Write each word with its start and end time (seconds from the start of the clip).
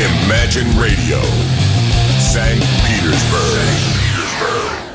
Imagine 0.00 0.64
Radio, 0.80 1.20
St. 2.18 2.64
Petersburg. 2.88 4.00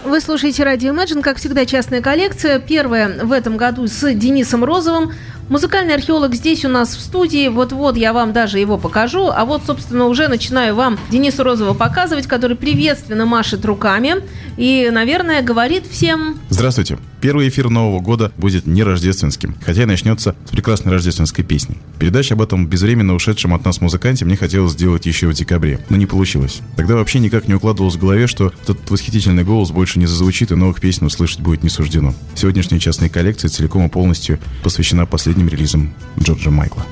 Вы 0.03 0.19
слушаете 0.19 0.63
радио 0.63 0.93
Imagine, 0.93 1.21
как 1.21 1.37
всегда, 1.37 1.67
частная 1.67 2.01
коллекция. 2.01 2.57
Первая 2.57 3.23
в 3.23 3.31
этом 3.31 3.55
году 3.55 3.85
с 3.85 4.13
Денисом 4.15 4.63
Розовым. 4.63 5.13
Музыкальный 5.47 5.93
археолог 5.93 6.33
здесь 6.33 6.65
у 6.65 6.69
нас 6.69 6.95
в 6.95 7.01
студии. 7.01 7.49
Вот-вот 7.49 7.97
я 7.97 8.13
вам 8.13 8.33
даже 8.33 8.57
его 8.57 8.79
покажу. 8.79 9.29
А 9.29 9.45
вот, 9.45 9.61
собственно, 9.65 10.05
уже 10.05 10.27
начинаю 10.27 10.73
вам 10.73 10.97
Дениса 11.11 11.43
Розова 11.43 11.75
показывать, 11.75 12.25
который 12.25 12.57
приветственно 12.57 13.27
машет 13.27 13.63
руками 13.63 14.15
и, 14.57 14.89
наверное, 14.91 15.43
говорит 15.43 15.85
всем... 15.85 16.39
Здравствуйте. 16.49 16.97
Первый 17.21 17.49
эфир 17.49 17.69
Нового 17.69 18.01
года 18.01 18.31
будет 18.37 18.67
не 18.67 18.83
рождественским, 18.83 19.55
хотя 19.65 19.83
и 19.83 19.85
начнется 19.85 20.35
с 20.45 20.49
прекрасной 20.51 20.91
рождественской 20.91 21.43
песни. 21.43 21.77
Передача 21.97 22.35
об 22.35 22.41
этом 22.41 22.67
безвременно 22.67 23.15
ушедшем 23.15 23.53
от 23.53 23.65
нас 23.65 23.81
музыканте 23.81 24.25
мне 24.25 24.37
хотелось 24.37 24.73
сделать 24.73 25.05
еще 25.05 25.27
в 25.27 25.33
декабре, 25.33 25.79
но 25.89 25.97
не 25.97 26.05
получилось. 26.05 26.61
Тогда 26.75 26.95
вообще 26.95 27.19
никак 27.19 27.47
не 27.47 27.55
укладывалось 27.55 27.95
в 27.95 27.99
голове, 27.99 28.27
что 28.27 28.53
этот 28.63 28.91
восхитительный 28.91 29.43
голос 29.43 29.71
больше 29.71 29.97
не 29.97 30.05
зазвучит 30.05 30.51
и 30.51 30.55
новых 30.55 30.79
песен 30.79 31.07
услышать 31.07 31.39
будет 31.39 31.63
не 31.63 31.69
суждено. 31.69 32.13
Сегодняшняя 32.35 32.79
частная 32.79 33.09
коллекция 33.09 33.49
целиком 33.49 33.87
и 33.87 33.89
полностью 33.89 34.39
посвящена 34.63 35.05
последним 35.35 35.49
релизам 35.49 35.93
Джорджа 36.17 36.49
Майкла. 36.49 36.85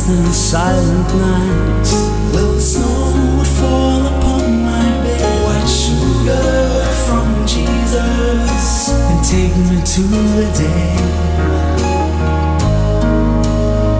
lost 0.00 0.26
the 0.26 0.32
silent 0.32 1.14
nights. 1.14 1.92
Will 2.32 2.54
the 2.54 2.60
snow 2.60 3.36
would 3.36 3.46
fall 3.46 4.06
upon 4.06 4.62
my 4.62 4.84
bed, 5.02 5.22
white 5.44 5.68
sugar 5.68 6.84
from 7.06 7.46
Jesus, 7.46 8.90
and 8.90 9.24
take 9.24 9.56
me 9.68 9.82
to 9.84 10.02
the 10.36 10.46
day. 10.58 10.96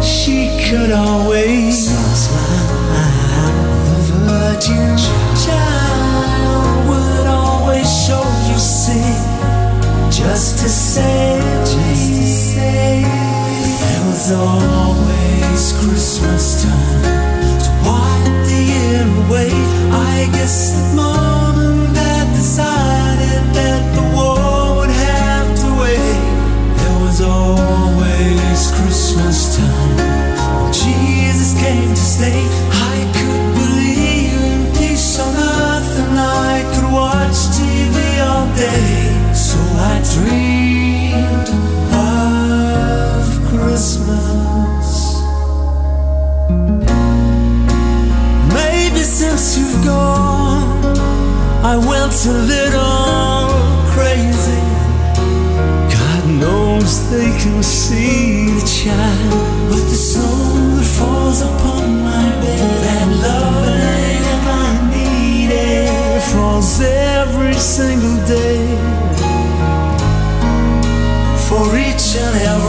She 0.02 0.68
could 0.68 0.92
always 0.92 1.88
smile. 1.88 2.78
The 3.86 3.96
virgin 4.26 4.96
child 5.44 6.88
would 6.88 7.26
always 7.26 7.88
show 8.06 8.24
you 8.48 8.58
sin, 8.58 9.16
just 10.10 10.58
to 10.60 10.68
save 10.68 11.42
me. 11.76 13.04
There 13.80 14.06
was 14.06 14.32
always 14.32 15.19
it's 15.62 15.72
Christmas 15.84 16.64
time 16.64 17.02
to 17.60 17.70
while 17.84 18.24
the 18.48 18.60
year 18.72 19.04
away. 19.26 19.52
I 19.92 20.26
guess 20.32 20.72
the 20.72 20.96
moment 20.96 21.92
that 21.92 22.24
decided 22.32 23.44
that 23.52 23.82
the 23.92 24.04
war 24.16 24.76
would 24.78 24.88
have 24.88 25.48
to 25.60 25.68
wait. 25.82 26.16
There 26.80 26.98
was 27.04 27.20
always 27.20 28.72
Christmas 28.72 29.58
time. 29.58 29.96
When 30.48 30.72
Jesus 30.72 31.52
came 31.60 31.90
to 31.90 32.06
stay. 32.16 32.40
I 32.96 32.96
could 33.12 33.44
believe 33.60 34.40
in 34.40 34.72
peace 34.80 35.20
on 35.20 35.34
earth, 35.36 35.92
and 36.08 36.18
I 36.18 36.64
could 36.72 36.88
watch 36.90 37.36
TV 37.52 37.96
all 38.24 38.48
day. 38.56 39.34
So 39.34 39.58
I 39.76 40.00
dreamed. 40.08 40.79
I 51.62 51.76
went 51.76 52.14
a 52.24 52.32
little 52.32 53.52
crazy. 53.92 54.64
God 55.92 56.24
knows 56.40 57.10
they 57.10 57.30
can 57.42 57.62
see 57.62 58.46
the 58.58 58.64
child. 58.64 59.68
But 59.68 59.84
the 59.92 60.00
snow 60.08 60.76
that 60.76 60.88
falls 60.98 61.42
upon 61.42 62.02
my 62.02 62.30
bed, 62.40 62.70
that 62.84 63.08
love 63.26 63.66
that 63.66 64.42
I 64.48 64.70
needed, 64.96 66.22
falls 66.32 66.80
every 66.80 67.52
single 67.52 68.16
day. 68.26 68.64
For 71.46 71.76
each 71.76 72.16
and 72.16 72.36
every 72.36 72.59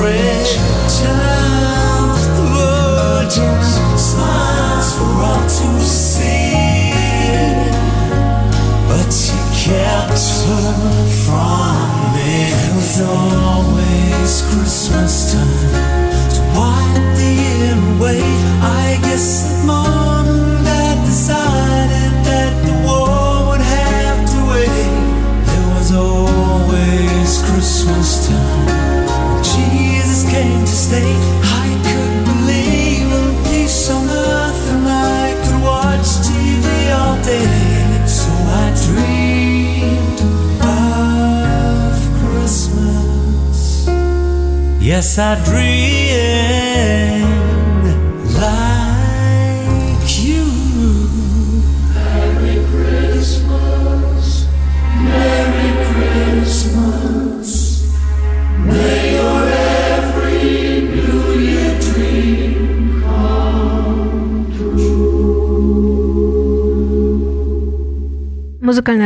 Yes, 45.17 45.49
dream 45.49 46.00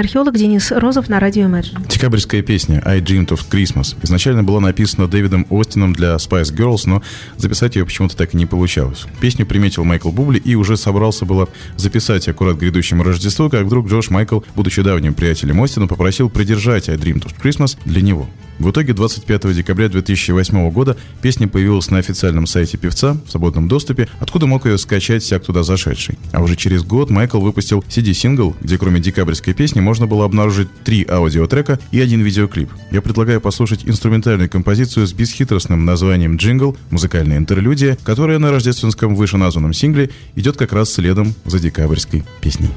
археолог 0.05 0.37
Денис 0.37 0.71
Розов 0.71 1.09
на 1.09 1.19
радио 1.19 1.45
Imagine. 1.45 1.83
Декабрьская 1.89 2.43
песня 2.43 2.79
«I 2.85 3.01
Dreamed 3.01 3.29
of 3.29 3.39
Christmas» 3.49 3.95
изначально 4.03 4.43
была 4.43 4.59
написана 4.59 5.07
Дэвидом 5.07 5.47
Остином 5.49 5.93
для 5.93 6.15
Spice 6.17 6.55
Girls, 6.55 6.81
но 6.85 7.01
записать 7.37 7.75
ее 7.75 7.85
почему-то 7.85 8.15
так 8.15 8.35
и 8.35 8.37
не 8.37 8.45
получалось. 8.45 9.05
Песню 9.19 9.47
приметил 9.47 9.83
Майкл 9.83 10.11
Бубли 10.11 10.37
и 10.37 10.53
уже 10.53 10.77
собрался 10.77 11.25
было 11.25 11.49
записать 11.75 12.27
аккурат 12.27 12.57
к 12.57 12.59
грядущему 12.59 13.01
Рождеству, 13.01 13.49
как 13.49 13.65
вдруг 13.65 13.87
Джош 13.87 14.11
Майкл, 14.11 14.41
будучи 14.55 14.83
давним 14.83 15.15
приятелем 15.15 15.63
Остина, 15.63 15.87
попросил 15.87 16.29
придержать 16.29 16.87
«I 16.87 16.97
Dreamed 16.97 17.25
of 17.25 17.33
Christmas» 17.41 17.75
для 17.85 18.03
него. 18.03 18.29
В 18.59 18.71
итоге 18.71 18.93
25 18.93 19.53
декабря 19.53 19.89
2008 19.89 20.71
года 20.71 20.95
песня 21.21 21.47
появилась 21.47 21.89
на 21.89 21.97
официальном 21.97 22.47
сайте 22.47 22.77
певца 22.77 23.17
в 23.25 23.31
свободном 23.31 23.67
доступе, 23.67 24.07
откуда 24.19 24.45
мог 24.45 24.65
ее 24.65 24.77
скачать 24.77 25.23
всяк 25.23 25.43
туда 25.43 25.63
зашедший. 25.63 26.17
А 26.31 26.41
уже 26.41 26.55
через 26.55 26.83
год 26.83 27.09
Майкл 27.09 27.39
выпустил 27.39 27.83
CD-сингл, 27.89 28.55
где 28.61 28.77
кроме 28.77 29.01
декабрьской 29.01 29.53
песни 29.53 29.81
можно 30.05 30.15
было 30.15 30.25
обнаружить 30.25 30.69
три 30.83 31.03
аудиотрека 31.03 31.79
и 31.91 31.99
один 31.99 32.21
видеоклип. 32.21 32.69
Я 32.91 33.01
предлагаю 33.01 33.41
послушать 33.41 33.85
инструментальную 33.85 34.49
композицию 34.49 35.07
с 35.07 35.13
бесхитростным 35.13 35.83
названием 35.83 36.37
«Джингл», 36.37 36.77
музыкальная 36.91 37.37
интерлюдия, 37.37 37.97
которая 38.03 38.37
на 38.37 38.51
рождественском 38.51 39.15
вышеназванном 39.15 39.73
сингле 39.73 40.11
идет 40.35 40.57
как 40.57 40.73
раз 40.73 40.93
следом 40.93 41.33
за 41.45 41.59
декабрьской 41.59 42.23
песней. 42.41 42.69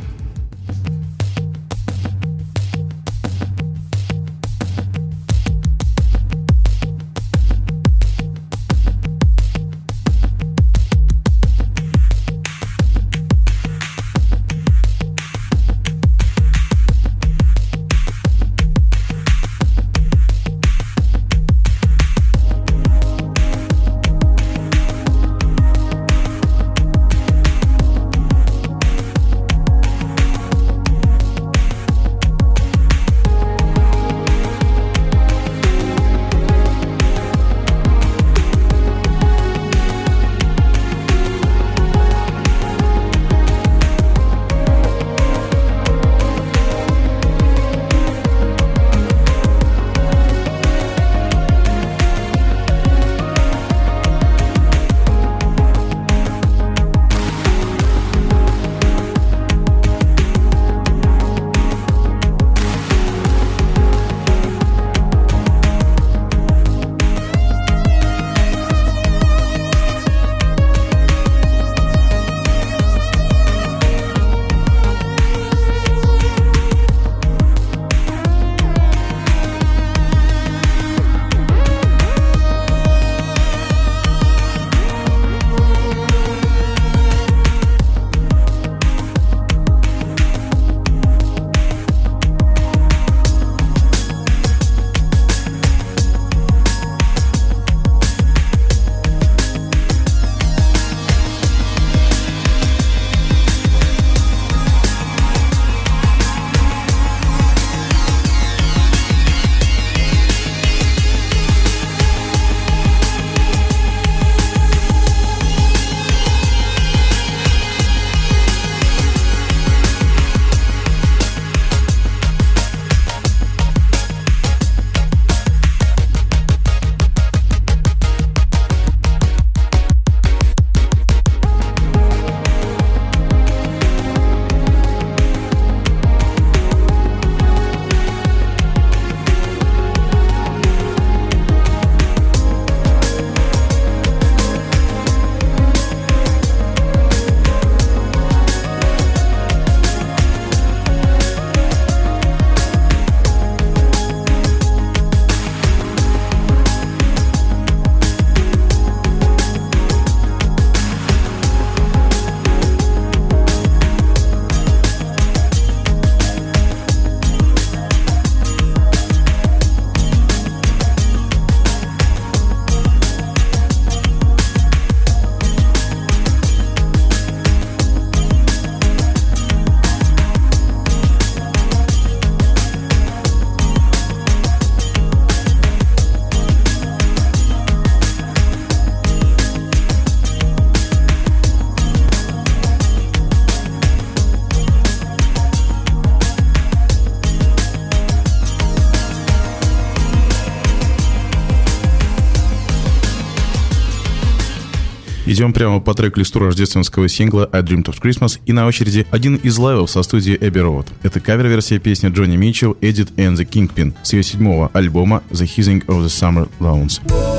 Идем 205.38 205.52
прямо 205.52 205.78
по 205.78 205.94
трек-листу 205.94 206.40
рождественского 206.40 207.06
сингла 207.06 207.48
«I 207.52 207.62
Dreamed 207.62 207.84
of 207.84 208.02
Christmas» 208.02 208.40
и 208.44 208.52
на 208.52 208.66
очереди 208.66 209.06
один 209.12 209.36
из 209.36 209.56
лайвов 209.56 209.88
со 209.88 210.02
студии 210.02 210.36
Эбби 210.36 210.58
Роуд. 210.58 210.88
Это 211.04 211.20
кавер-версия 211.20 211.78
песни 211.78 212.08
Джонни 212.08 212.34
Митчелл 212.34 212.72
«Edit 212.80 213.14
and 213.14 213.36
the 213.36 213.48
Kingpin» 213.48 213.94
с 214.02 214.14
ее 214.14 214.24
седьмого 214.24 214.68
альбома 214.72 215.22
«The 215.30 215.46
Hissing 215.46 215.86
of 215.86 216.04
the 216.04 216.08
Summer 216.08 216.50
Lawns». 216.58 217.37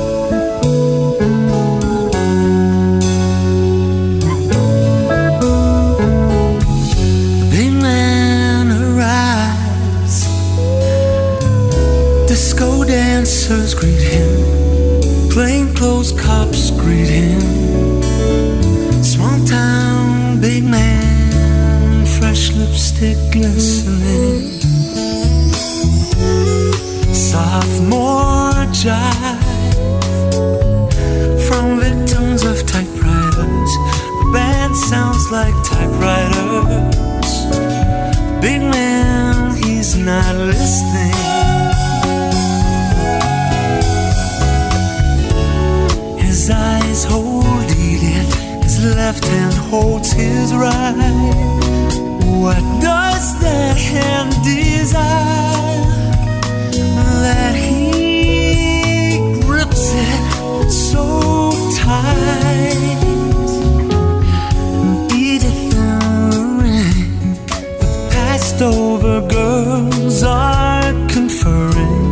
The 68.58 68.66
over 68.66 69.20
girls 69.28 70.22
are 70.22 70.92
conferring. 71.08 72.02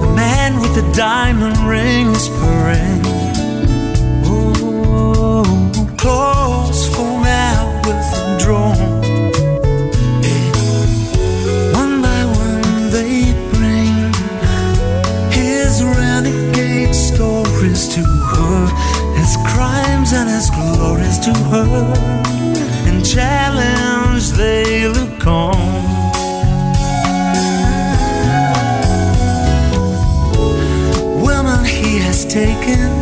The 0.00 0.12
man 0.14 0.60
with 0.60 0.74
the 0.74 0.92
diamond 0.94 1.56
ring 1.58 2.06
is 2.08 2.28
purring. 2.28 3.02
Oh, 4.24 5.44
clothes 5.96 6.86
foam 6.94 7.24
out 7.24 7.86
with 7.86 7.96
a 8.22 8.38
drone. 8.38 9.00
One 11.74 12.00
by 12.00 12.22
one 12.46 12.90
they 12.90 13.32
bring 13.52 14.12
his 15.32 15.82
renegade 15.82 16.94
stories 16.94 17.88
to 17.94 18.02
her, 18.02 18.66
his 19.16 19.36
crimes 19.48 20.12
and 20.12 20.28
his 20.28 20.50
glories 20.50 21.18
to 21.20 21.32
her, 21.50 21.94
and 22.86 23.04
challenge 23.04 24.30
they 24.32 24.81
taken 32.32 33.01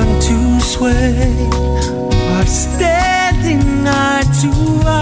charm 0.00 0.20
to 0.20 0.60
sway, 0.60 1.48
are 2.32 2.46
standing 2.46 3.86
eye 3.86 4.22
to 4.40 4.88
eye. 4.88 4.99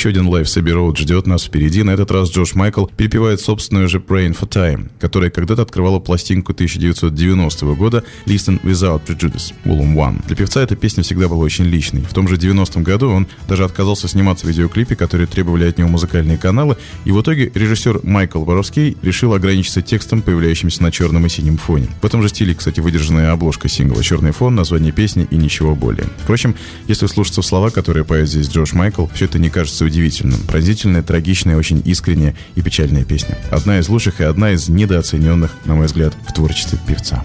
Еще 0.00 0.08
один 0.08 0.28
лайв 0.28 0.48
Сэбби 0.48 0.70
Роуд 0.70 0.96
ждет 0.96 1.26
нас 1.26 1.44
впереди. 1.44 1.82
На 1.82 1.90
этот 1.90 2.10
раз 2.10 2.30
Джош 2.30 2.54
Майкл 2.54 2.86
перепевает 2.86 3.38
собственную 3.38 3.86
же 3.86 3.98
Praying 3.98 4.34
for 4.34 4.48
Time, 4.48 4.88
которая 4.98 5.28
когда-то 5.28 5.60
открывала 5.60 5.98
пластинку 5.98 6.52
1990 6.52 7.66
года 7.74 8.02
Listen 8.24 8.58
Without 8.62 9.02
Prejudice, 9.06 9.52
Volume 9.66 10.02
1. 10.02 10.22
Для 10.26 10.36
певца 10.36 10.62
эта 10.62 10.74
песня 10.74 11.02
всегда 11.02 11.28
была 11.28 11.44
очень 11.44 11.66
личной. 11.66 12.00
В 12.00 12.14
том 12.14 12.28
же 12.28 12.36
90-м 12.36 12.82
году 12.82 13.10
он 13.10 13.26
даже 13.46 13.62
отказался 13.62 14.08
сниматься 14.08 14.46
в 14.46 14.48
видеоклипе, 14.48 14.96
которые 14.96 15.26
требовали 15.26 15.68
от 15.68 15.76
него 15.76 15.90
музыкальные 15.90 16.38
каналы, 16.38 16.78
и 17.04 17.12
в 17.12 17.20
итоге 17.20 17.52
режиссер 17.54 18.00
Майкл 18.02 18.42
Боровский 18.42 18.96
решил 19.02 19.34
ограничиться 19.34 19.82
текстом, 19.82 20.22
появляющимся 20.22 20.82
на 20.82 20.90
черном 20.90 21.26
и 21.26 21.28
синем 21.28 21.58
фоне. 21.58 21.88
В 22.00 22.06
этом 22.06 22.22
же 22.22 22.30
стиле, 22.30 22.54
кстати, 22.54 22.80
выдержанная 22.80 23.32
обложка 23.32 23.68
сингла 23.68 24.02
«Черный 24.02 24.32
фон», 24.32 24.54
название 24.54 24.92
песни 24.92 25.28
и 25.30 25.36
ничего 25.36 25.74
более. 25.74 26.06
Впрочем, 26.22 26.54
если 26.88 27.06
слушаться 27.06 27.42
в 27.42 27.46
слова, 27.46 27.68
которые 27.68 28.06
поет 28.06 28.30
здесь 28.30 28.48
Джош 28.48 28.72
Майкл, 28.72 29.04
все 29.12 29.26
это 29.26 29.38
не 29.38 29.50
кажется 29.50 29.89
удивительным. 29.90 30.40
Пронзительная, 30.46 31.02
трагичная, 31.02 31.56
очень 31.56 31.82
искренняя 31.84 32.34
и 32.54 32.62
печальная 32.62 33.04
песня. 33.04 33.36
Одна 33.50 33.78
из 33.78 33.88
лучших 33.88 34.20
и 34.20 34.24
одна 34.24 34.52
из 34.52 34.68
недооцененных, 34.68 35.50
на 35.64 35.74
мой 35.74 35.86
взгляд, 35.86 36.14
в 36.26 36.32
творчестве 36.32 36.78
певца. 36.86 37.22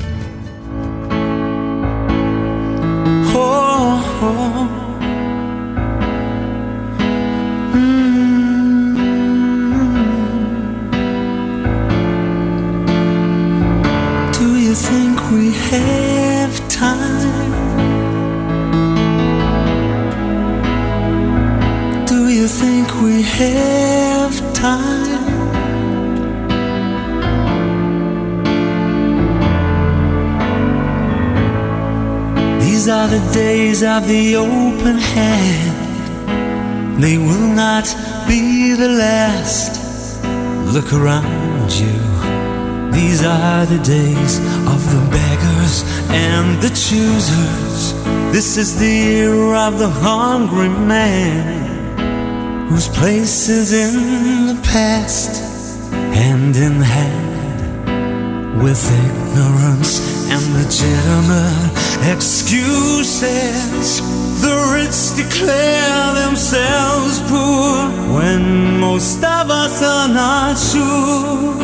Mm. 7.73 8.05
Do 14.39 14.47
you 14.57 14.73
think 14.73 15.31
we 15.31 15.51
have 15.69 16.24
have 23.37 24.53
time? 24.53 25.25
These 32.61 32.87
are 32.87 33.07
the 33.07 33.19
days 33.33 33.83
of 33.83 34.07
the 34.07 34.37
open 34.37 34.97
hand. 34.97 35.75
They 37.03 37.17
will 37.17 37.49
not 37.65 37.87
be 38.25 38.73
the 38.73 38.89
last. 38.89 39.83
Look 40.73 40.93
around 40.93 41.71
you. 41.71 41.99
These 42.93 43.21
are 43.23 43.65
the 43.65 43.83
days 43.83 44.39
of 44.73 44.79
the 44.93 45.01
beggars 45.11 45.83
and 46.09 46.61
the 46.61 46.69
choosers. 46.69 47.93
This 48.31 48.55
is 48.55 48.79
the 48.79 48.95
year 49.09 49.55
of 49.55 49.77
the 49.77 49.89
hungry 49.89 50.69
man 50.69 51.64
whose 52.67 52.87
place 52.87 53.49
is 53.49 53.73
in 53.73 54.47
the 54.47 54.59
past, 54.63 55.41
hand 56.13 56.55
in 56.55 56.81
hand 56.81 58.61
with 58.61 58.81
ignorance 58.91 59.99
and 60.31 60.41
legitimate 60.53 61.75
excuses. 62.13 64.01
The 64.41 64.55
rich 64.73 64.99
declare 65.15 66.13
themselves 66.25 67.19
poor 67.29 67.89
when 68.15 68.79
most 68.79 69.17
of 69.17 69.49
us 69.49 69.81
are 69.83 70.07
not 70.07 70.57
sure 70.57 71.55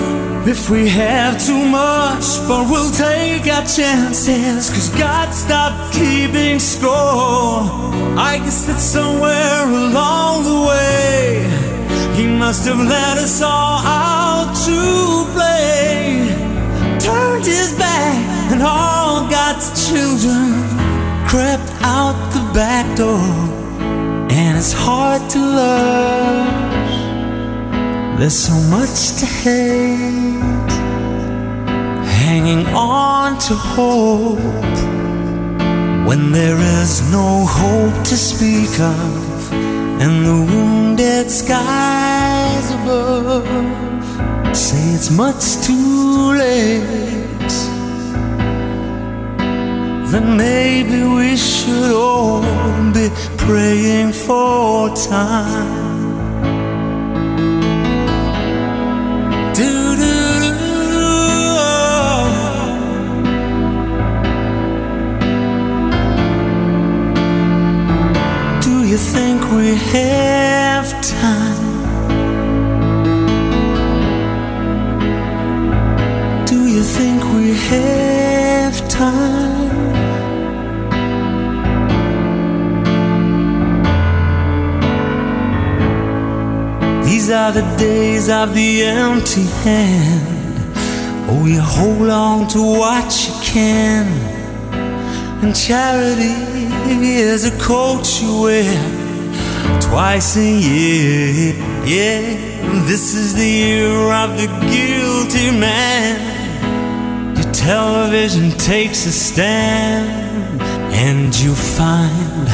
if 0.48 0.70
we 0.70 0.88
have 0.88 1.44
too 1.44 1.66
much, 1.66 2.26
but 2.48 2.70
we'll 2.70 2.92
take 2.92 3.48
our 3.48 3.66
chances. 3.66 4.70
Cause 4.70 4.90
God 4.90 5.32
stopped 5.34 5.94
keeping 5.94 6.60
score. 6.60 7.81
I 8.18 8.38
guess 8.38 8.66
that 8.66 8.80
somewhere 8.80 9.64
along 9.64 10.44
the 10.44 10.60
way, 10.68 11.48
He 12.16 12.28
must 12.28 12.66
have 12.66 12.80
let 12.80 13.18
us 13.18 13.42
all 13.42 13.80
out 13.80 14.54
to 14.66 15.26
play. 15.34 16.28
Turned 17.00 17.46
His 17.46 17.74
back, 17.78 18.52
and 18.52 18.62
all 18.62 19.30
God's 19.30 19.88
children 19.88 20.52
crept 21.28 21.72
out 21.82 22.18
the 22.34 22.44
back 22.54 22.86
door. 22.98 23.32
And 24.30 24.58
it's 24.58 24.74
hard 24.74 25.30
to 25.32 25.40
love. 25.40 26.62
There's 28.20 28.38
so 28.38 28.54
much 28.70 29.20
to 29.20 29.26
hate, 29.26 30.72
hanging 32.06 32.68
on 32.68 33.40
to 33.40 33.56
hope 33.56 35.01
when 36.12 36.34
there 36.34 36.60
is 36.60 37.02
no 37.10 37.46
hope 37.48 38.04
to 38.04 38.18
speak 38.18 38.74
of, 38.82 39.54
and 40.04 40.26
the 40.26 40.40
wounded 40.52 41.32
skies 41.32 42.68
above 42.80 43.48
say 44.54 44.84
it's 44.96 45.10
much 45.10 45.44
too 45.66 46.34
late. 46.34 47.54
Then 50.12 50.36
maybe 50.36 51.02
we 51.18 51.38
should 51.38 51.94
all 51.94 52.42
be 52.92 53.08
praying 53.38 54.12
for 54.12 54.94
time. 54.94 55.91
Think 69.14 69.42
we 69.52 69.76
have 69.76 70.88
time? 71.02 71.66
Do 76.46 76.60
you 76.76 76.82
think 76.82 77.22
we 77.36 77.48
have 77.74 78.76
time? 78.88 79.72
These 87.04 87.30
are 87.32 87.52
the 87.52 87.66
days 87.78 88.30
of 88.30 88.54
the 88.54 88.84
empty 88.84 89.48
hand. 89.64 90.74
Oh, 91.30 91.46
you 91.46 91.62
hold 91.62 92.10
on 92.10 92.48
to 92.54 92.62
what 92.62 93.10
you 93.26 93.34
can. 93.44 94.06
And 95.44 95.54
charity 95.54 96.62
is 97.04 97.46
a 97.46 97.58
coat 97.60 98.06
you 98.22 98.42
wear 98.44 99.01
twice 99.92 100.38
a 100.38 100.50
year. 100.50 101.54
Yeah, 101.84 102.22
this 102.88 103.14
is 103.14 103.36
the 103.36 103.46
year 103.46 104.14
of 104.24 104.38
the 104.38 104.48
guilty 104.72 105.52
man. 105.52 107.36
Your 107.36 107.52
television 107.52 108.52
takes 108.52 109.06
a 109.06 109.12
stand, 109.12 110.62
and 110.94 111.38
you 111.38 111.54
find 111.54 112.48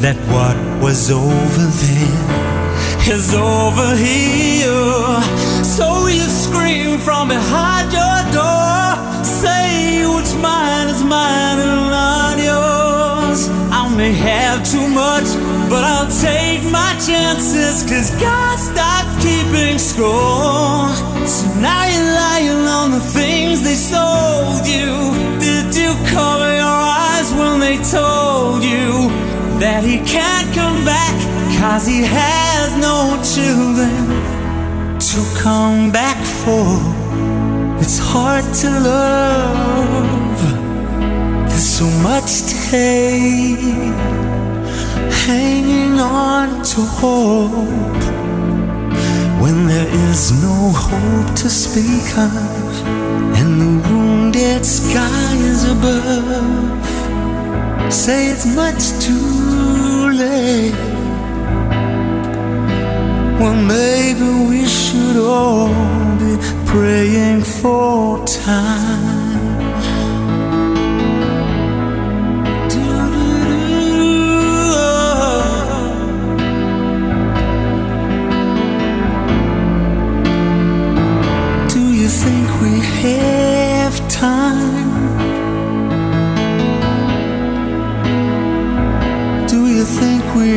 that 0.00 0.16
what 0.32 0.56
was 0.82 1.10
over 1.10 1.66
there 1.84 3.14
is 3.14 3.34
over 3.34 3.94
here. 3.94 5.20
So 5.76 6.06
you 6.06 6.26
scream 6.44 6.98
from 6.98 7.28
behind 7.28 7.92
your 7.92 8.20
door, 8.32 8.96
say 9.22 10.06
what's 10.06 10.34
mine 10.36 10.88
is 10.88 11.02
mine 11.04 11.58
and 11.58 11.90
not 11.98 12.38
yours. 12.38 13.50
I 13.70 13.82
may 13.94 14.14
have 14.14 14.64
too 14.64 14.88
much, 14.88 15.28
but 15.68 15.84
I'll 15.84 16.10
take 16.10 16.62
my 16.70 16.92
chances, 17.06 17.82
cause 17.88 18.10
God 18.20 18.58
stopped 18.58 19.22
keeping 19.22 19.78
score. 19.78 20.88
So 21.26 21.46
now 21.60 21.84
you're 21.86 22.14
lying 22.14 22.66
on 22.66 22.90
the 22.90 23.00
things 23.00 23.62
they 23.62 23.74
sold 23.74 24.66
you. 24.66 25.12
Did 25.40 25.74
you 25.74 25.94
cover 26.12 26.50
your 26.54 26.80
eyes 27.08 27.32
when 27.34 27.60
they 27.60 27.76
told 27.78 28.62
you 28.62 29.08
that 29.58 29.82
he 29.84 29.98
can't 30.04 30.48
come 30.54 30.84
back? 30.84 31.14
Cause 31.58 31.86
he 31.86 32.02
has 32.02 32.76
no 32.76 33.16
children 33.34 33.94
to 34.98 35.18
come 35.42 35.90
back 35.90 36.18
for. 36.42 36.78
It's 37.80 37.98
hard 37.98 38.44
to 38.60 38.68
love. 38.80 40.40
There's 41.48 41.68
so 41.78 41.86
much 42.02 42.42
to 42.50 42.56
hate. 42.70 44.23
Hanging 45.26 45.98
on 45.98 46.62
to 46.62 46.80
hope 46.82 48.04
when 49.40 49.66
there 49.66 49.88
is 50.10 50.32
no 50.42 50.70
hope 50.74 51.34
to 51.36 51.48
speak 51.48 52.06
of, 52.18 52.86
and 53.38 53.58
the 53.58 53.88
wounded 53.88 54.66
sky 54.66 55.34
is 55.36 55.64
above. 55.64 56.84
Say 57.90 58.28
it's 58.32 58.44
much 58.54 58.82
too 59.00 60.10
late. 60.12 60.74
Well, 63.40 63.54
maybe 63.54 64.28
we 64.50 64.66
should 64.66 65.16
all 65.16 65.68
be 66.18 66.36
praying 66.66 67.44
for 67.44 68.22
time. 68.26 69.23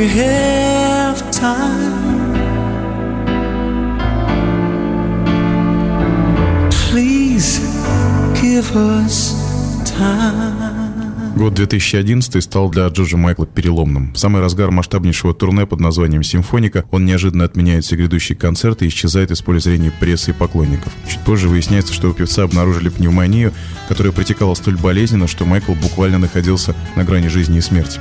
We 0.07 0.13
have 0.13 1.31
time? 1.31 2.33
Please 6.69 7.59
give 8.41 8.75
us 8.75 9.33
time. 9.83 10.56
Год 11.37 11.53
2011 11.53 12.43
стал 12.43 12.71
для 12.71 12.87
Джорджа 12.87 13.15
Майкла 13.15 13.45
переломным. 13.45 14.11
В 14.11 14.17
самый 14.17 14.41
разгар 14.41 14.71
масштабнейшего 14.71 15.35
турне 15.35 15.67
под 15.67 15.79
названием 15.79 16.23
«Симфоника» 16.23 16.85
он 16.89 17.05
неожиданно 17.05 17.43
отменяет 17.43 17.85
все 17.85 17.95
грядущие 17.95 18.35
концерты 18.35 18.85
и 18.85 18.87
исчезает 18.87 19.29
из 19.29 19.43
поля 19.43 19.59
зрения 19.59 19.91
прессы 19.91 20.31
и 20.31 20.33
поклонников. 20.33 20.91
Чуть 21.07 21.19
позже 21.19 21.47
выясняется, 21.47 21.93
что 21.93 22.09
у 22.09 22.13
певца 22.13 22.41
обнаружили 22.41 22.89
пневмонию, 22.89 23.53
которая 23.87 24.11
протекала 24.11 24.55
столь 24.55 24.77
болезненно, 24.77 25.27
что 25.27 25.45
Майкл 25.45 25.73
буквально 25.73 26.17
находился 26.17 26.73
на 26.95 27.03
грани 27.03 27.27
жизни 27.27 27.59
и 27.59 27.61
смерти. 27.61 27.99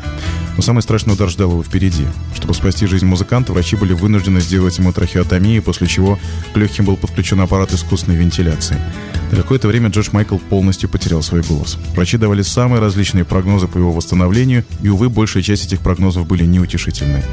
Но 0.57 0.63
самый 0.63 0.81
страшный 0.81 1.13
удар 1.13 1.29
ждал 1.29 1.51
его 1.51 1.63
впереди. 1.63 2.07
Чтобы 2.35 2.55
спасти 2.55 2.87
жизнь 2.87 3.05
музыканта, 3.05 3.53
врачи 3.53 3.77
были 3.77 3.93
вынуждены 3.93 4.41
сделать 4.41 4.79
ему 4.79 4.95
трахеотомию, 4.95 5.63
после 5.63 5.89
чего 5.89 6.19
к 6.55 6.57
легким 6.57 6.87
был 6.87 6.97
подключен 6.97 7.43
аппарат 7.43 7.71
искусственной 7.75 8.17
вентиляции. 8.17 8.79
На 9.31 9.39
какое-то 9.39 9.67
время 9.69 9.89
Джордж 9.89 10.11
Майкл 10.13 10.39
полностью 10.39 10.89
потерял 10.89 11.23
свой 11.23 11.43
голос. 11.43 11.79
Врачи 11.95 12.17
давали 12.17 12.43
самые 12.43 12.81
различные 12.81 13.25
прогнозы 13.25 13.67
по 13.67 13.77
его 13.77 13.93
восстановлению, 13.93 14.65
и, 14.83 14.89
увы, 14.89 15.09
большая 15.09 15.43
часть 15.43 15.67
этих 15.67 15.81
прогнозов 15.81 16.27
были 16.27 16.45
неутешительны. 16.45 17.25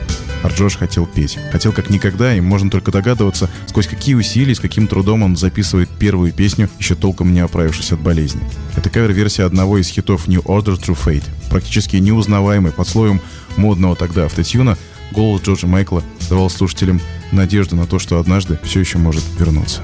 А 0.42 0.50
Джордж 0.50 0.76
хотел 0.76 1.06
петь. 1.06 1.38
Хотел 1.52 1.72
как 1.72 1.90
никогда, 1.90 2.36
и 2.36 2.42
можно 2.42 2.70
только 2.70 2.92
догадываться, 2.92 3.50
сквозь 3.68 3.88
какие 3.88 4.16
усилия 4.16 4.52
и 4.52 4.56
с 4.56 4.60
каким 4.60 4.88
трудом 4.88 5.24
он 5.24 5.38
записывает 5.38 5.90
первую 5.90 6.34
песню, 6.34 6.70
еще 6.80 6.96
толком 6.96 7.32
не 7.32 7.40
оправившись 7.40 7.92
от 7.92 8.00
болезни. 8.00 8.42
Это 8.76 8.90
кавер-версия 8.90 9.44
одного 9.44 9.78
из 9.78 9.88
хитов 9.88 10.28
New 10.28 10.42
Order 10.42 10.80
True 10.80 10.98
Fate, 10.98 11.24
практически 11.50 11.98
неузнаваемый 11.98 12.72
под 12.72 12.88
слоем 12.88 13.22
модного 13.56 13.96
тогда 13.96 14.26
автотюна, 14.26 14.78
голос 15.12 15.44
Джорджа 15.44 15.68
Майкла 15.68 16.04
давал 16.30 16.50
слушателям 16.50 17.00
надежду 17.32 17.76
на 17.76 17.86
то, 17.86 18.00
что 18.00 18.20
однажды 18.20 18.60
все 18.64 18.80
еще 18.80 18.98
может 18.98 19.24
вернуться. 19.40 19.82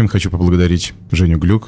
общем, 0.00 0.08
хочу 0.08 0.30
поблагодарить 0.30 0.94
Женю 1.10 1.38
Глюк, 1.38 1.59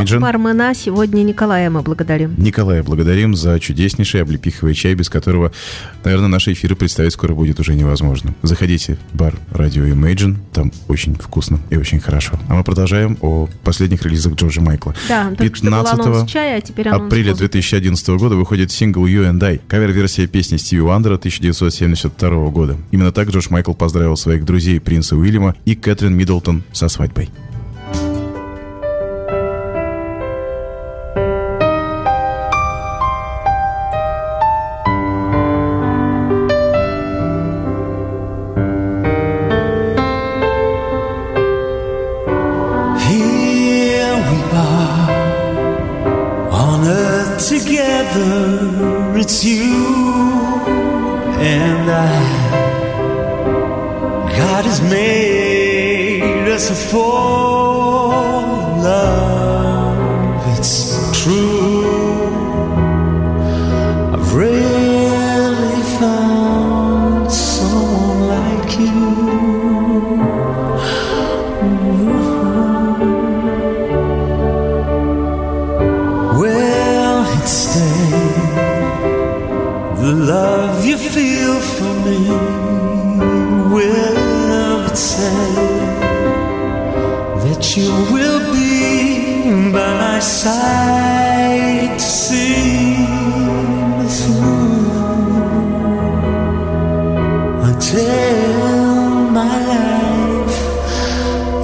Миджин. 0.00 0.20
Бармена 0.20 0.74
сегодня 0.74 1.22
Николая 1.22 1.70
мы 1.70 1.82
благодарим. 1.82 2.34
Николая 2.36 2.82
благодарим 2.82 3.34
за 3.34 3.58
чудеснейший 3.60 4.22
облепиховый 4.22 4.74
чай, 4.74 4.94
без 4.94 5.08
которого, 5.08 5.52
наверное, 6.04 6.28
наши 6.28 6.52
эфиры 6.52 6.76
представить 6.76 7.12
скоро 7.12 7.34
будет 7.34 7.60
уже 7.60 7.74
невозможно. 7.74 8.34
Заходите 8.42 8.98
в 9.12 9.16
бар 9.16 9.34
Радио 9.50 9.84
Imagine, 9.84 10.36
там 10.52 10.72
очень 10.88 11.14
вкусно 11.14 11.60
и 11.70 11.76
очень 11.76 12.00
хорошо. 12.00 12.38
А 12.48 12.54
мы 12.54 12.64
продолжаем 12.64 13.18
о 13.20 13.48
последних 13.62 14.04
релизах 14.04 14.34
Джорджа 14.34 14.60
Майкла. 14.60 14.94
Да, 15.08 15.32
15 15.38 16.28
чая, 16.28 16.58
а 16.58 16.60
теперь 16.60 16.88
апреля 16.88 17.34
2011 17.34 18.08
года 18.10 18.36
выходит 18.36 18.70
сингл 18.70 19.06
You 19.06 19.30
and 19.30 19.42
I, 19.42 19.60
кавер-версия 19.68 20.26
песни 20.26 20.56
Стиви 20.56 20.82
Уандера 20.82 21.14
1972 21.14 22.50
года. 22.50 22.76
Именно 22.90 23.12
так 23.12 23.28
Джордж 23.28 23.46
Майкл 23.50 23.72
поздравил 23.72 24.16
своих 24.16 24.44
друзей 24.44 24.80
принца 24.80 25.16
Уильяма 25.16 25.54
и 25.64 25.74
Кэтрин 25.74 26.14
Миддлтон 26.14 26.62
со 26.72 26.88
свадьбой. 26.88 27.30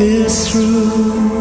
Is 0.00 0.48
through. 0.48 1.39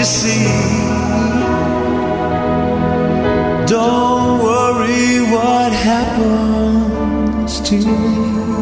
You 0.00 0.06
see, 0.06 0.44
don't 3.66 4.42
worry 4.42 5.20
what 5.30 5.72
happens 5.74 7.60
to 7.60 7.76
me. 7.76 8.59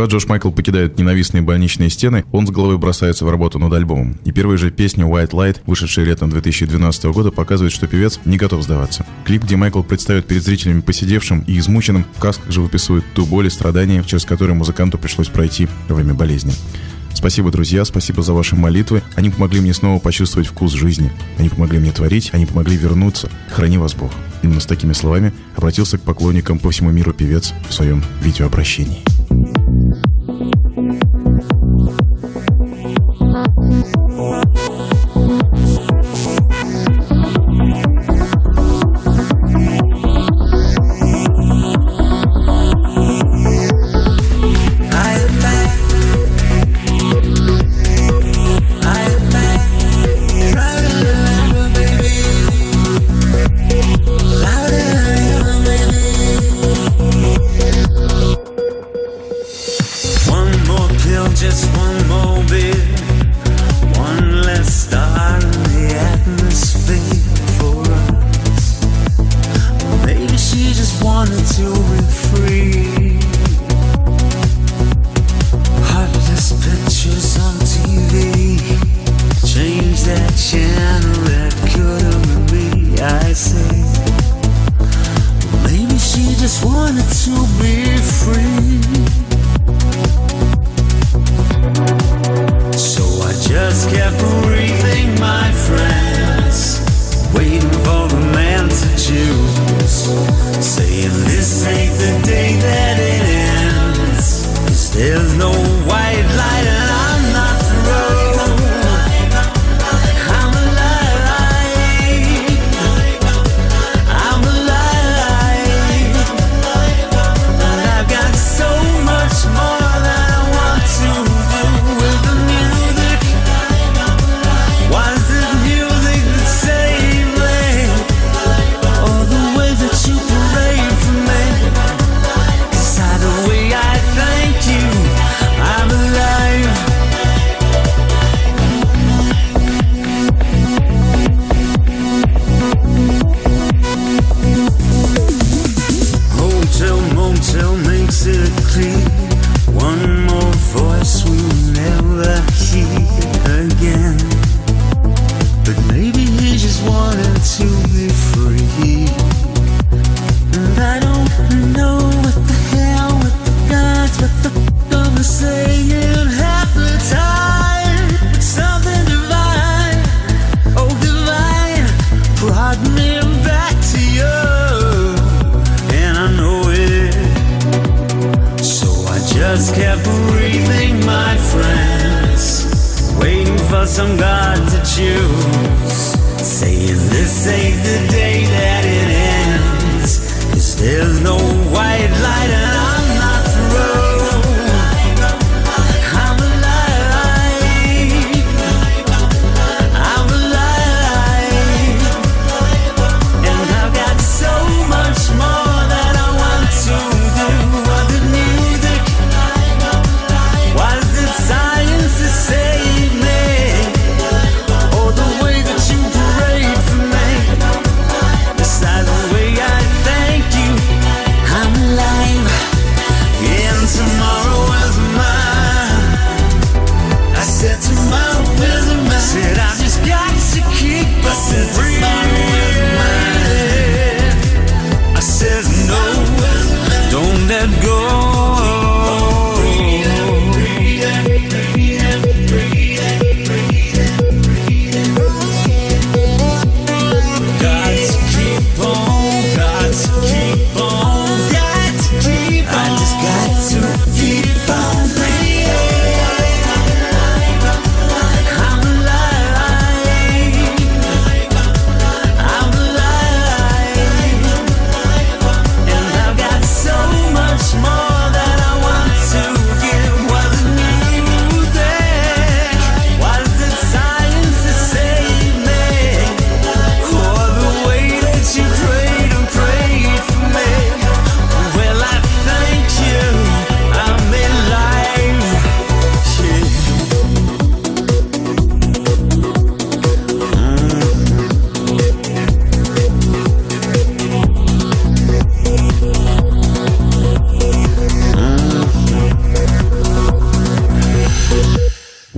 Едва 0.00 0.12
Джош 0.12 0.28
Майкл 0.28 0.50
покидает 0.50 0.96
ненавистные 0.96 1.42
больничные 1.42 1.90
стены, 1.90 2.24
он 2.32 2.46
с 2.46 2.50
головой 2.50 2.78
бросается 2.78 3.26
в 3.26 3.30
работу 3.30 3.58
над 3.58 3.70
альбомом. 3.74 4.16
И 4.24 4.32
первая 4.32 4.56
же 4.56 4.70
песня 4.70 5.04
«White 5.04 5.32
Light», 5.32 5.58
вышедшая 5.66 6.06
летом 6.06 6.30
2012 6.30 7.04
года, 7.12 7.30
показывает, 7.30 7.70
что 7.70 7.86
певец 7.86 8.18
не 8.24 8.38
готов 8.38 8.62
сдаваться. 8.62 9.04
Клип, 9.26 9.44
где 9.44 9.56
Майкл 9.56 9.82
представит 9.82 10.24
перед 10.24 10.42
зрителями 10.42 10.80
посидевшим 10.80 11.44
и 11.46 11.58
измученным, 11.58 12.06
в 12.16 12.18
касках 12.18 12.50
же 12.50 12.62
выписывает 12.62 13.04
ту 13.12 13.26
боль 13.26 13.48
и 13.48 13.50
страдания, 13.50 14.02
через 14.02 14.24
которые 14.24 14.54
музыканту 14.54 14.96
пришлось 14.96 15.28
пройти 15.28 15.68
во 15.90 15.96
время 15.96 16.14
болезни. 16.14 16.54
Спасибо, 17.12 17.50
друзья, 17.50 17.84
спасибо 17.84 18.22
за 18.22 18.32
ваши 18.32 18.56
молитвы. 18.56 19.02
Они 19.16 19.28
помогли 19.28 19.60
мне 19.60 19.74
снова 19.74 20.00
почувствовать 20.00 20.48
вкус 20.48 20.72
жизни. 20.72 21.12
Они 21.36 21.50
помогли 21.50 21.78
мне 21.78 21.92
творить, 21.92 22.30
они 22.32 22.46
помогли 22.46 22.78
вернуться. 22.78 23.28
Храни 23.50 23.76
вас 23.76 23.92
Бог. 23.92 24.12
Именно 24.42 24.60
с 24.60 24.66
такими 24.66 24.94
словами 24.94 25.34
обратился 25.56 25.98
к 25.98 26.00
поклонникам 26.00 26.58
по 26.58 26.70
всему 26.70 26.90
миру 26.90 27.12
певец 27.12 27.52
в 27.68 27.74
своем 27.74 28.02
видеообращении. 28.22 29.02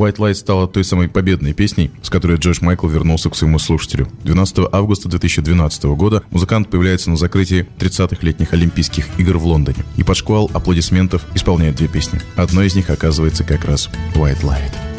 White 0.03 0.17
Light 0.17 0.35
стала 0.35 0.67
той 0.67 0.85
самой 0.85 1.09
победной 1.09 1.53
песней, 1.53 1.93
с 2.03 2.11
которой 2.11 2.37
Джордж 2.37 2.59
Майкл 2.61 2.89
вернулся 2.89 3.31
к 3.31 3.37
своему 3.37 3.61
слушателю. 3.61 4.09
12 4.25 4.69
августа 4.73 5.09
2012 5.09 5.85
года 5.85 6.25
музыкант 6.31 6.69
появляется 6.69 7.11
на 7.11 7.17
закрытии 7.17 7.69
30-х 7.79 8.19
летних 8.23 8.53
Олимпийских 8.53 9.07
игр 9.19 9.39
в 9.39 9.47
Лондоне 9.47 9.85
и 9.97 10.03
под 10.03 10.17
шквал 10.17 10.51
аплодисментов 10.53 11.23
исполняет 11.35 11.77
две 11.77 11.87
песни. 11.87 12.21
Одной 12.35 12.67
из 12.67 12.75
них 12.75 12.91
оказывается 12.91 13.45
как 13.45 13.65
раз 13.65 13.89
White 14.15 14.43
Light. 14.43 14.92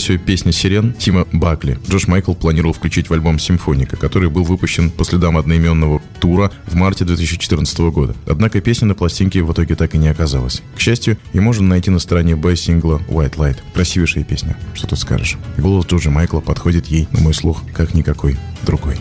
Кавер-версию 0.00 0.26
песни 0.26 0.50
«Сирен» 0.50 0.94
Тима 0.94 1.26
Бакли 1.30 1.78
Джош 1.86 2.08
Майкл 2.08 2.32
планировал 2.32 2.72
включить 2.72 3.10
в 3.10 3.12
альбом 3.12 3.38
«Симфоника», 3.38 3.98
который 3.98 4.30
был 4.30 4.44
выпущен 4.44 4.90
по 4.90 5.04
следам 5.04 5.36
одноименного 5.36 6.00
тура 6.20 6.50
в 6.66 6.74
марте 6.74 7.04
2014 7.04 7.78
года. 7.92 8.14
Однако 8.26 8.62
песня 8.62 8.88
на 8.88 8.94
пластинке 8.94 9.42
в 9.42 9.52
итоге 9.52 9.74
так 9.74 9.94
и 9.94 9.98
не 9.98 10.08
оказалась. 10.08 10.62
К 10.74 10.80
счастью, 10.80 11.18
ее 11.34 11.42
можно 11.42 11.68
найти 11.68 11.90
на 11.90 11.98
стороне 11.98 12.34
Б 12.34 12.56
сингла 12.56 13.02
«White 13.08 13.36
Light». 13.36 13.58
Красивейшая 13.74 14.24
песня, 14.24 14.56
что 14.72 14.86
тут 14.86 14.98
скажешь. 14.98 15.36
И 15.58 15.60
голос 15.60 15.84
Джорджа 15.84 16.10
Майкла 16.10 16.40
подходит 16.40 16.86
ей, 16.86 17.06
на 17.12 17.20
мой 17.20 17.34
слух, 17.34 17.62
как 17.74 17.92
никакой 17.92 18.38
другой. 18.62 18.96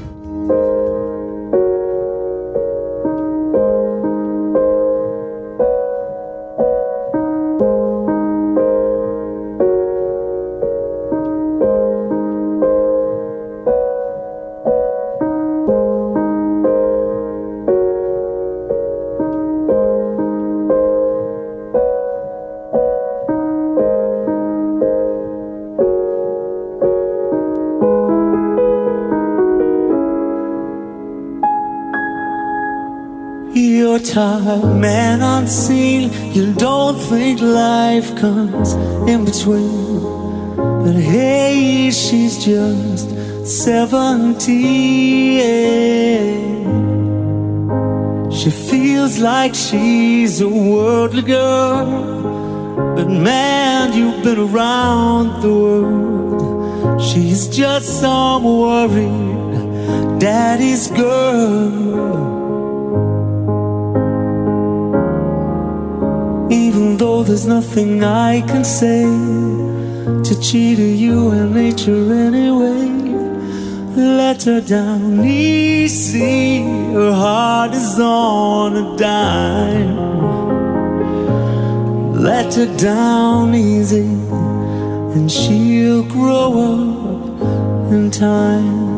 Life 37.99 38.15
comes 38.17 38.73
in 39.09 39.25
between. 39.25 40.01
But 40.55 40.95
hey, 40.95 41.91
she's 41.91 42.43
just 42.45 43.09
seventeen. 43.45 44.39
She 48.31 48.49
feels 48.51 49.19
like 49.19 49.53
she's 49.53 50.39
a 50.39 50.47
worldly 50.47 51.23
girl. 51.23 51.85
But 52.95 53.09
man, 53.09 53.91
you've 53.97 54.23
been 54.23 54.39
around 54.39 55.41
the 55.41 55.53
world. 55.63 57.01
She's 57.01 57.49
just 57.49 57.99
some 57.99 58.43
worried 58.43 60.19
daddy's 60.19 60.87
girl. 60.91 62.38
Even 66.79 66.95
though 66.95 67.23
there's 67.23 67.45
nothing 67.45 68.05
I 68.05 68.39
can 68.39 68.63
say 68.63 69.03
to 70.23 70.41
cheat 70.41 70.79
you 70.79 71.29
and 71.31 71.53
nature 71.53 72.13
anyway, 72.13 72.87
let 73.97 74.43
her 74.43 74.61
down 74.61 75.25
easy. 75.25 76.61
Her 76.93 77.11
heart 77.11 77.73
is 77.73 77.99
on 77.99 78.77
a 78.77 78.97
dime. 78.97 79.97
Let 82.13 82.55
her 82.55 82.77
down 82.77 83.53
easy, 83.55 84.07
and 85.15 85.29
she'll 85.29 86.03
grow 86.03 86.47
up 86.71 87.91
in 87.91 88.09
time. 88.09 88.88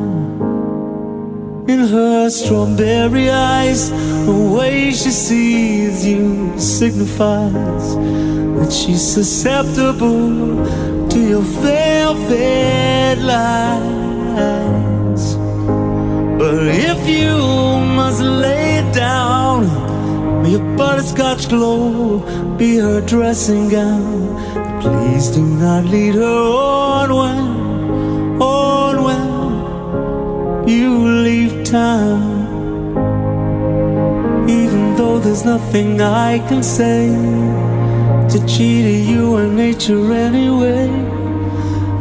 In 1.71 1.87
her 1.87 2.29
strawberry 2.29 3.29
eyes, 3.29 3.91
the 4.25 4.39
way 4.57 4.91
she 4.91 5.09
sees 5.09 6.05
you 6.05 6.51
signifies 6.59 7.95
that 8.57 8.73
she's 8.73 9.01
susceptible 9.01 10.67
to 11.07 11.19
your 11.31 11.45
velvet 11.63 13.19
lies. 13.19 15.23
But 16.41 16.61
if 16.91 17.07
you 17.07 17.37
must 17.99 18.21
lay 18.21 18.83
down, 18.91 19.63
may 20.43 20.51
your 20.51 20.75
butterscotch 20.75 21.47
glow 21.47 22.19
be 22.57 22.79
her 22.79 22.99
dressing 22.99 23.69
gown. 23.69 24.81
Please 24.81 25.29
do 25.29 25.41
not 25.41 25.85
lead 25.85 26.15
her 26.15 26.25
on 26.25 27.15
when, 27.15 27.60
you 30.79 30.91
leave 31.27 31.63
town. 31.63 32.21
Even 34.49 34.95
though 34.95 35.19
there's 35.19 35.45
nothing 35.45 36.01
I 36.01 36.39
can 36.47 36.63
say 36.63 37.09
to 38.31 38.37
cheat 38.47 39.07
you 39.09 39.35
and 39.37 39.55
nature 39.55 40.13
anyway. 40.13 40.87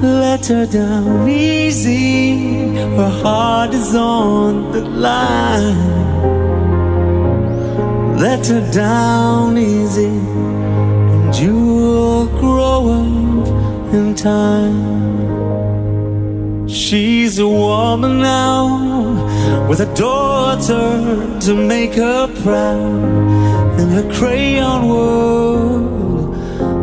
Let 0.02 0.46
her 0.46 0.66
down 0.66 1.28
easy, 1.28 2.74
her 2.96 3.10
heart 3.22 3.74
is 3.74 3.94
on 3.94 4.72
the 4.72 4.80
line. 4.80 6.00
Let 8.16 8.46
her 8.46 8.70
down 8.72 9.58
easy, 9.58 10.16
and 11.12 11.36
you'll 11.36 12.26
grow 12.40 12.80
up 13.00 13.94
in 13.94 14.14
time. 14.14 14.89
A 17.40 17.48
woman 17.48 18.20
now 18.20 19.66
with 19.66 19.80
a 19.80 19.90
daughter 19.94 21.40
to 21.40 21.54
make 21.54 21.94
her 21.94 22.28
proud 22.42 23.80
in 23.80 23.88
her 23.88 24.06
crayon 24.12 24.86
world 24.86 26.34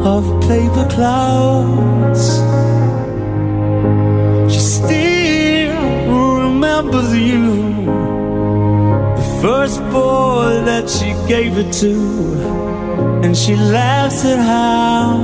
of 0.04 0.24
paper 0.50 0.88
clouds. 0.90 2.40
She 4.52 4.60
still 4.60 5.76
remembers 6.42 7.16
you, 7.16 7.86
the 9.16 9.40
first 9.44 9.80
boy 9.92 10.64
that 10.66 10.90
she 10.90 11.14
gave 11.28 11.56
it 11.60 11.72
to, 11.84 11.94
and 13.24 13.38
she 13.38 13.56
laughs 13.56 14.26
at 14.26 14.40
how 14.40 15.18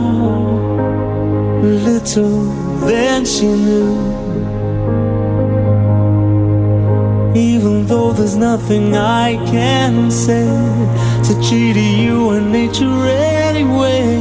little 1.64 2.44
then 2.86 3.26
she 3.26 3.48
knew. 3.48 4.13
Even 7.36 7.88
though 7.88 8.14
there's 8.14 8.36
nothing 8.36 8.96
I 8.96 9.38
can 9.48 10.12
say 10.12 10.46
to 11.26 11.42
cheat 11.42 11.76
you 11.76 12.30
and 12.30 12.52
nature 12.52 13.08
anyway, 13.08 14.20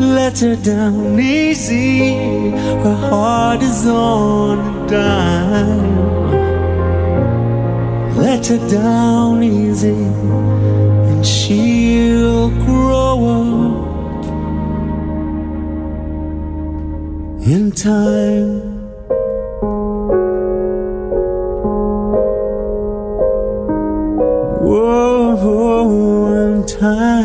let 0.00 0.40
her 0.40 0.56
down 0.56 1.20
easy. 1.20 2.50
Her 2.82 2.96
heart 3.08 3.62
is 3.62 3.86
on 3.86 4.58
a 4.58 4.88
dime. 4.88 5.96
Let 8.16 8.46
her 8.48 8.68
down 8.68 9.44
easy, 9.44 9.90
and 9.90 11.24
she'll 11.24 12.50
grow 12.64 13.24
up 13.38 13.86
in 17.46 17.70
time. 17.70 18.65
Time. 26.78 27.15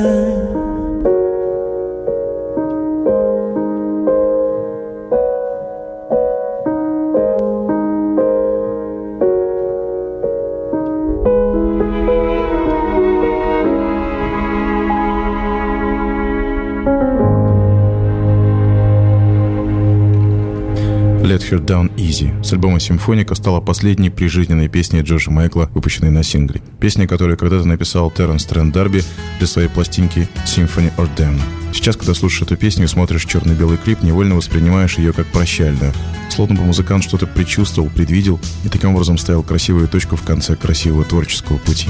Down 21.72 21.90
Easy 21.96 22.44
с 22.44 22.52
альбома 22.52 22.82
«Симфоника» 22.82 23.34
стала 23.34 23.62
последней 23.62 24.10
прижизненной 24.10 24.68
песней 24.68 25.04
Джорджа 25.04 25.32
Майкла, 25.32 25.70
выпущенной 25.74 26.12
на 26.12 26.22
сингле. 26.22 26.62
Песня, 26.82 27.08
которую 27.08 27.38
когда-то 27.38 27.66
написал 27.66 28.12
Терренс 28.12 28.44
Трент 28.44 28.74
Дарби 28.74 29.04
для 29.38 29.48
своей 29.48 29.70
пластинки 29.70 30.28
«Symphony 30.46 30.92
or 30.98 31.08
Damn». 31.16 31.61
Сейчас, 31.74 31.96
когда 31.96 32.14
слушаешь 32.14 32.42
эту 32.42 32.58
песню 32.58 32.86
и 32.86 32.88
смотришь 32.88 33.26
черно-белый 33.26 33.78
клип, 33.78 34.04
невольно 34.04 34.36
воспринимаешь 34.36 34.98
ее 34.98 35.14
как 35.14 35.28
прощальную. 35.28 35.94
Словно 36.30 36.56
бы 36.56 36.64
музыкант 36.64 37.04
что-то 37.04 37.28
предчувствовал, 37.28 37.90
предвидел 37.90 38.40
и 38.66 38.70
таким 38.70 38.92
образом 38.92 39.18
ставил 39.18 39.44
красивую 39.44 39.88
точку 39.88 40.16
в 40.16 40.24
конце 40.24 40.56
красивого 40.56 41.06
творческого 41.06 41.58
пути. 41.58 41.88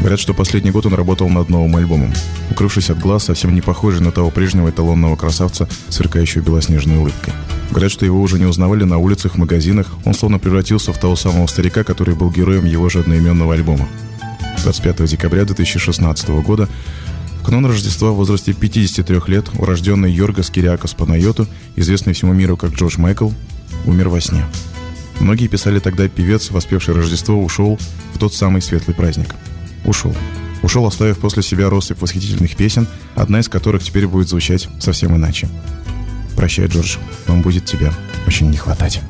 Говорят, 0.00 0.18
что 0.18 0.34
последний 0.34 0.72
год 0.72 0.86
он 0.86 0.94
работал 0.94 1.28
над 1.28 1.48
новым 1.48 1.76
альбомом. 1.76 2.12
Укрывшись 2.50 2.90
от 2.90 2.98
глаз, 2.98 3.24
совсем 3.24 3.54
не 3.54 3.60
похожий 3.60 4.00
на 4.00 4.10
того 4.10 4.30
прежнего 4.30 4.68
эталонного 4.68 5.14
красавца, 5.14 5.68
сверкающего 5.88 6.42
белоснежной 6.42 6.96
улыбкой. 6.96 7.32
Говорят, 7.70 7.92
что 7.92 8.04
его 8.04 8.20
уже 8.20 8.38
не 8.38 8.44
узнавали 8.44 8.84
на 8.84 8.98
улицах, 8.98 9.36
магазинах. 9.36 9.92
Он 10.04 10.12
словно 10.12 10.38
превратился 10.38 10.92
в 10.92 10.98
того 10.98 11.14
самого 11.14 11.46
старика, 11.46 11.84
который 11.84 12.14
был 12.14 12.30
героем 12.30 12.64
его 12.64 12.88
же 12.88 13.00
одноименного 13.00 13.54
альбома. 13.54 13.88
25 14.62 15.04
декабря 15.04 15.44
2016 15.44 16.28
года 16.44 16.68
канун 17.42 17.66
Рождества 17.66 18.10
в 18.10 18.16
возрасте 18.16 18.52
53 18.52 19.20
лет 19.26 19.46
урожденный 19.58 20.12
Йоргас 20.12 20.50
Кириакос 20.50 20.94
Панайоту, 20.94 21.46
известный 21.76 22.12
всему 22.12 22.32
миру 22.32 22.56
как 22.56 22.72
Джордж 22.72 22.98
Майкл, 22.98 23.30
умер 23.84 24.08
во 24.08 24.20
сне. 24.20 24.44
Многие 25.20 25.48
писали 25.48 25.78
тогда, 25.78 26.08
певец, 26.08 26.50
воспевший 26.50 26.94
Рождество, 26.94 27.42
ушел 27.42 27.78
в 28.14 28.18
тот 28.18 28.34
самый 28.34 28.62
светлый 28.62 28.94
праздник. 28.94 29.34
Ушел. 29.84 30.14
Ушел, 30.62 30.86
оставив 30.86 31.18
после 31.18 31.42
себя 31.42 31.68
россыпь 31.70 32.00
восхитительных 32.00 32.56
песен, 32.56 32.86
одна 33.14 33.40
из 33.40 33.48
которых 33.48 33.82
теперь 33.82 34.06
будет 34.06 34.28
звучать 34.28 34.68
совсем 34.80 35.16
иначе. 35.16 35.48
Прощай, 36.36 36.66
Джордж, 36.66 36.96
вам 37.26 37.42
будет 37.42 37.66
тебя 37.66 37.92
очень 38.26 38.50
не 38.50 38.56
хватать. 38.56 39.00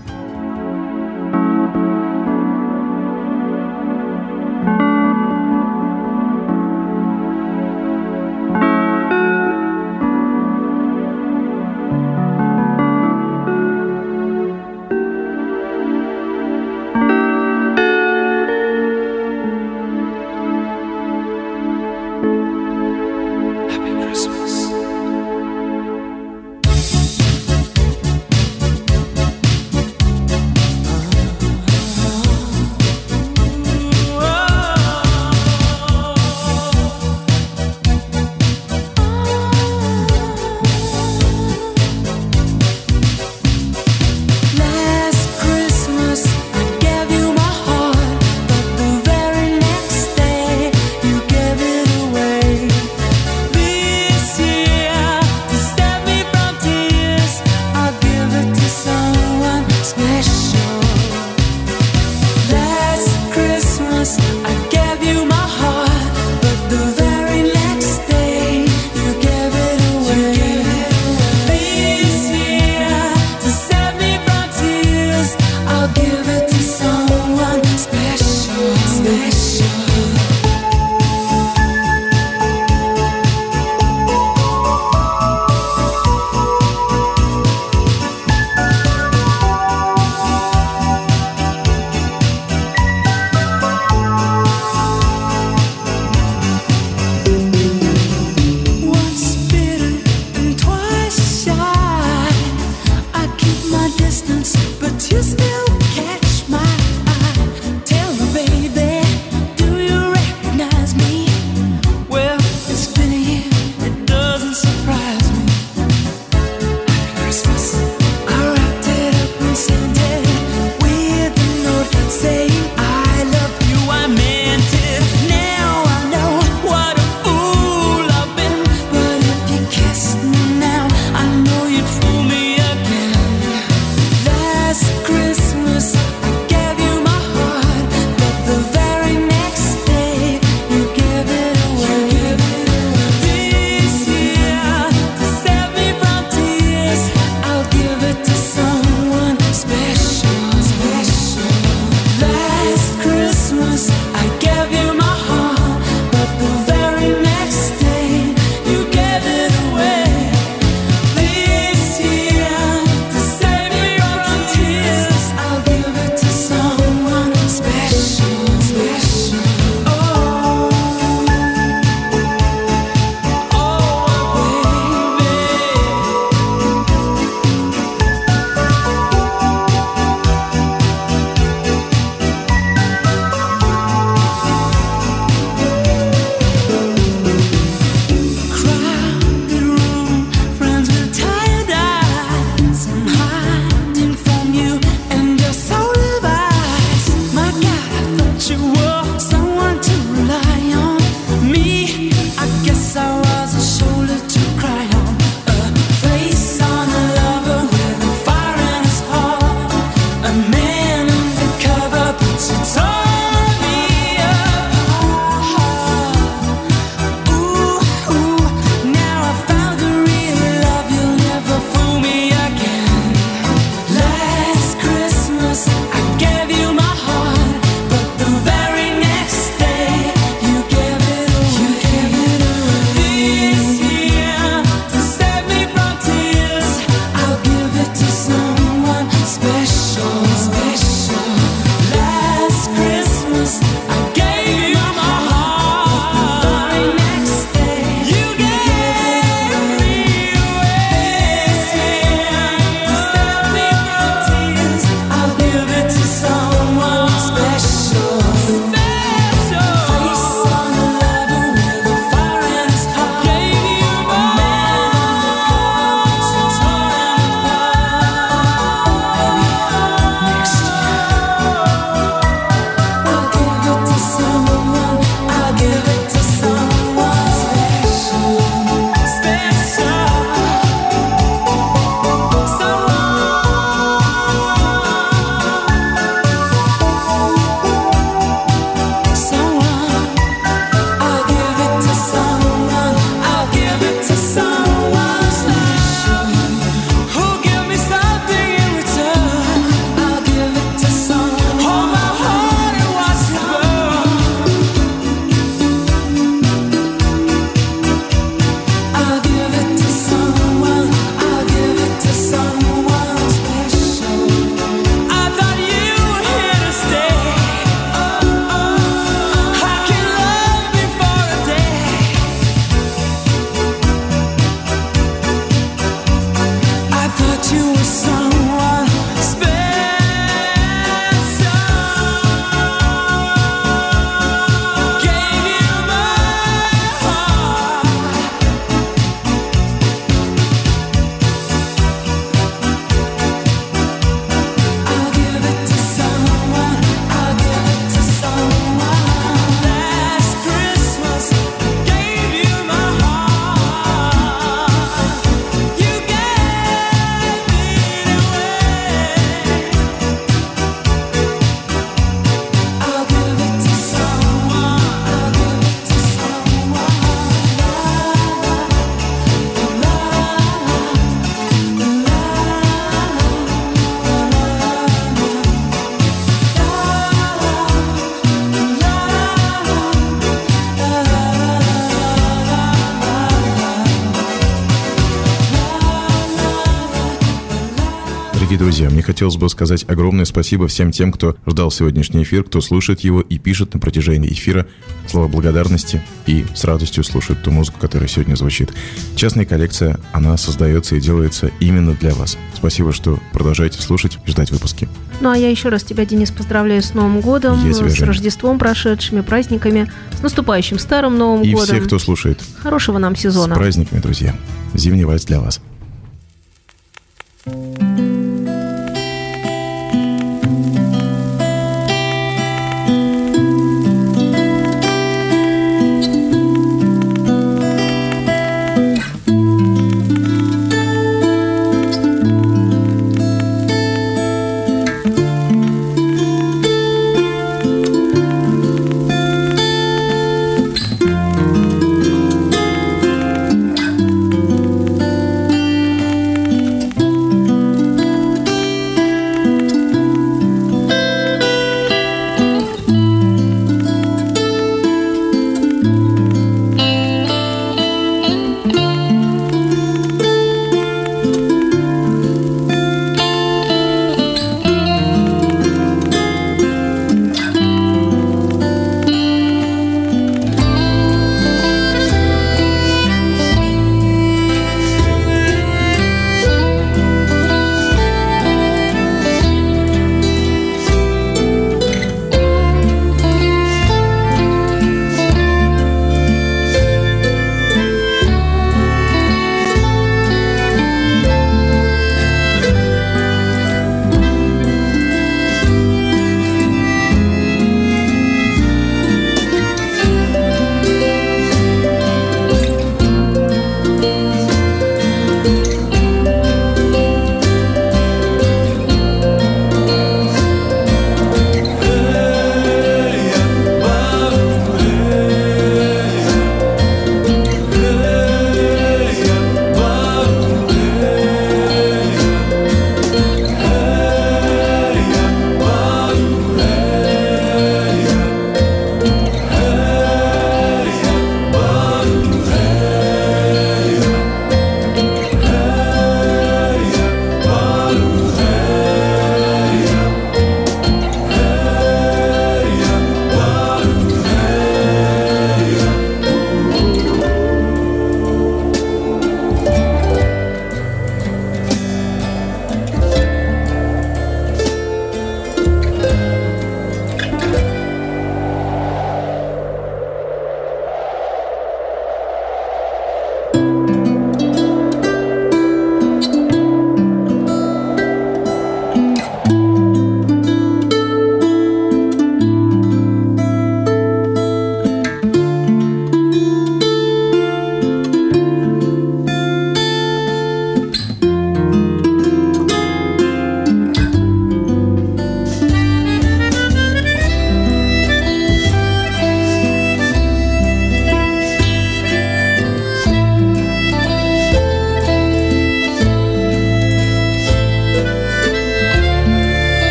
Мне 389.02 389.06
хотелось 389.08 389.36
бы 389.36 389.48
сказать 389.48 389.84
огромное 389.88 390.24
спасибо 390.24 390.68
всем 390.68 390.92
тем, 390.92 391.10
кто 391.10 391.34
ждал 391.44 391.72
сегодняшний 391.72 392.22
эфир, 392.22 392.44
кто 392.44 392.60
слушает 392.60 393.00
его 393.00 393.20
и 393.20 393.36
пишет 393.36 393.74
на 393.74 393.80
протяжении 393.80 394.32
эфира 394.32 394.64
слова 395.08 395.26
благодарности 395.26 396.00
и 396.26 396.44
с 396.54 396.62
радостью 396.62 397.02
слушает 397.02 397.42
ту 397.42 397.50
музыку, 397.50 397.80
которая 397.80 398.08
сегодня 398.08 398.36
звучит. 398.36 398.72
Частная 399.16 399.44
коллекция, 399.44 399.98
она 400.12 400.36
создается 400.36 400.94
и 400.94 401.00
делается 401.00 401.50
именно 401.58 401.94
для 401.94 402.14
вас. 402.14 402.38
Спасибо, 402.54 402.92
что 402.92 403.18
продолжаете 403.32 403.82
слушать 403.82 404.18
и 404.24 404.30
ждать 404.30 404.52
выпуски. 404.52 404.88
Ну 405.20 405.30
а 405.30 405.36
я 405.36 405.50
еще 405.50 405.68
раз 405.68 405.82
тебя, 405.82 406.06
Денис, 406.06 406.30
поздравляю 406.30 406.80
с 406.80 406.94
Новым 406.94 407.20
годом, 407.20 407.58
Я 407.66 407.72
тебя, 407.72 407.88
с 407.88 407.94
Женя. 407.94 408.06
Рождеством 408.06 408.60
прошедшими, 408.60 409.22
праздниками, 409.22 409.90
с 410.16 410.22
наступающим 410.22 410.78
Старым 410.78 411.18
Новым 411.18 411.42
И 411.42 411.50
годом. 411.50 411.66
всех, 411.66 411.86
кто 411.86 411.98
слушает. 411.98 412.40
Хорошего 412.62 412.98
нам 412.98 413.16
С 413.16 413.20
сезона. 413.20 413.56
праздниками, 413.56 413.98
друзья. 413.98 414.36
Зимний 414.74 415.04
вальс 415.04 415.24
для 415.24 415.40
вас. 415.40 415.60